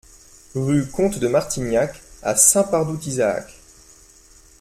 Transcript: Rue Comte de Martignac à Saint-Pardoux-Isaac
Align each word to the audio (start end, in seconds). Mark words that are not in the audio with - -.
Rue 0.55 0.87
Comte 0.89 1.19
de 1.19 1.27
Martignac 1.27 2.01
à 2.23 2.35
Saint-Pardoux-Isaac 2.35 3.53